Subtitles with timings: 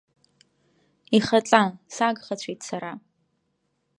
[1.17, 1.61] Ихаҵа,
[1.95, 2.91] сагхацәеит сара!